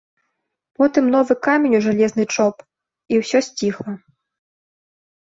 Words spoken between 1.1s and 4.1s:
новы камень у жалезны чоп, і ўсё сціхла.